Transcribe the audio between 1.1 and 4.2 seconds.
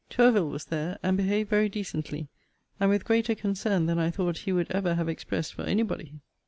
behaved very decently, and with greater concern than I